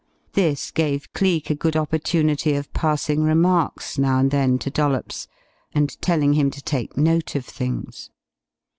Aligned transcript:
This 0.33 0.71
gave 0.71 1.13
Cleek 1.13 1.51
a 1.51 1.55
good 1.55 1.75
opportunity 1.77 2.55
of 2.55 2.73
passing 2.73 3.21
remarks 3.21 3.99
now 3.99 4.17
and 4.17 4.31
then 4.31 4.57
to 4.57 4.71
Dollops 4.71 5.27
and 5.73 5.95
telling 6.01 6.33
him 6.33 6.49
to 6.49 6.61
take 6.63 6.97
note 6.97 7.35
of 7.35 7.45
things. 7.45 8.09